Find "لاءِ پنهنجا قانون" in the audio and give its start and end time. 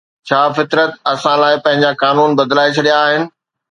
1.41-2.29